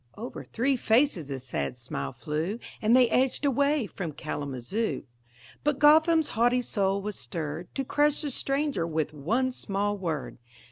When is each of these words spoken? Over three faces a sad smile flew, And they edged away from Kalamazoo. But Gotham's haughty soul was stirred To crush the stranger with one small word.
Over 0.17 0.43
three 0.43 0.77
faces 0.77 1.29
a 1.29 1.37
sad 1.39 1.77
smile 1.77 2.11
flew, 2.11 2.57
And 2.81 2.95
they 2.95 3.07
edged 3.11 3.45
away 3.45 3.85
from 3.85 4.13
Kalamazoo. 4.13 5.03
But 5.63 5.77
Gotham's 5.77 6.29
haughty 6.29 6.63
soul 6.63 7.03
was 7.03 7.15
stirred 7.19 7.67
To 7.75 7.85
crush 7.85 8.23
the 8.23 8.31
stranger 8.31 8.87
with 8.87 9.13
one 9.13 9.51
small 9.51 9.95
word. 9.95 10.39